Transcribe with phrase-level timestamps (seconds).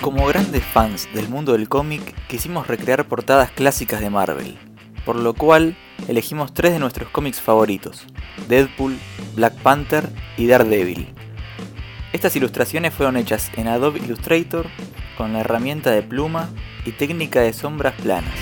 [0.00, 4.58] Como grandes fans del mundo del cómic, quisimos recrear portadas clásicas de Marvel,
[5.04, 5.76] por lo cual
[6.08, 8.04] elegimos tres de nuestros cómics favoritos,
[8.48, 8.98] Deadpool,
[9.36, 11.08] Black Panther y Daredevil.
[12.12, 14.66] Estas ilustraciones fueron hechas en Adobe Illustrator
[15.16, 16.50] con la herramienta de pluma
[16.84, 18.34] y técnica de sombras planas.